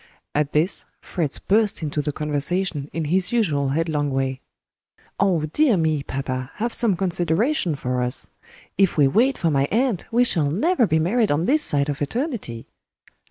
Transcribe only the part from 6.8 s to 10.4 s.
consideration for us! If we wait for my aunt, we